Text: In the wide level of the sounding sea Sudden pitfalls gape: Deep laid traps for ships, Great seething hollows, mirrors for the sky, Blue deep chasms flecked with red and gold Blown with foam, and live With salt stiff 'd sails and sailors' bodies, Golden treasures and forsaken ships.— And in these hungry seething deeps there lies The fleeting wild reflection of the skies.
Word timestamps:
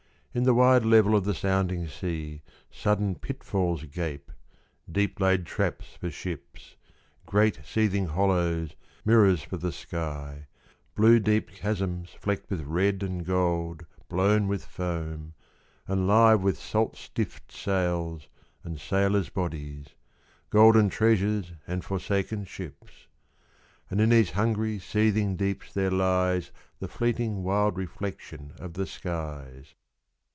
In 0.33 0.43
the 0.43 0.53
wide 0.53 0.85
level 0.85 1.13
of 1.13 1.25
the 1.25 1.33
sounding 1.33 1.89
sea 1.89 2.41
Sudden 2.71 3.15
pitfalls 3.15 3.83
gape: 3.83 4.31
Deep 4.89 5.19
laid 5.19 5.45
traps 5.45 5.97
for 5.99 6.09
ships, 6.09 6.77
Great 7.25 7.59
seething 7.65 8.05
hollows, 8.07 8.77
mirrors 9.03 9.43
for 9.43 9.57
the 9.57 9.73
sky, 9.73 10.47
Blue 10.95 11.19
deep 11.19 11.49
chasms 11.51 12.11
flecked 12.17 12.49
with 12.49 12.61
red 12.61 13.03
and 13.03 13.25
gold 13.25 13.85
Blown 14.07 14.47
with 14.47 14.63
foam, 14.63 15.33
and 15.85 16.07
live 16.07 16.41
With 16.41 16.57
salt 16.57 16.95
stiff 16.95 17.45
'd 17.49 17.51
sails 17.51 18.29
and 18.63 18.79
sailors' 18.79 19.27
bodies, 19.27 19.87
Golden 20.49 20.87
treasures 20.87 21.51
and 21.67 21.83
forsaken 21.83 22.45
ships.— 22.45 23.07
And 23.89 23.99
in 23.99 24.11
these 24.11 24.31
hungry 24.31 24.79
seething 24.79 25.35
deeps 25.35 25.73
there 25.73 25.91
lies 25.91 26.53
The 26.79 26.87
fleeting 26.87 27.43
wild 27.43 27.75
reflection 27.77 28.53
of 28.59 28.75
the 28.75 28.87
skies. 28.87 29.75